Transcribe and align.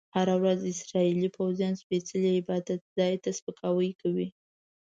هره 0.15 0.35
ورځ 0.41 0.59
اسرایلي 0.73 1.29
پوځیان 1.37 1.73
سپیڅلي 1.81 2.31
عبادت 2.41 2.81
ځای 2.97 3.13
ته 3.23 3.29
سپکاوی 3.37 3.91
کوي. 4.01 4.27